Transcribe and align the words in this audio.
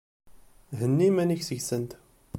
Henni 0.79 1.05
iman-ik 1.07 1.41
seg-sent! 1.45 1.91